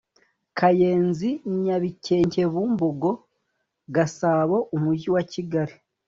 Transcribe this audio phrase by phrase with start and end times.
[0.57, 1.29] Kayenzi
[1.63, 3.11] nyabikenkebumbogo
[3.95, 5.73] gasabo umujyi wa kigali